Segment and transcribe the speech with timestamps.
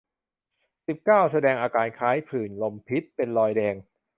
[0.87, 3.75] สิบเก้า แสดงอาการคล้ายผื่นลมพิษ เป็นรอยแดง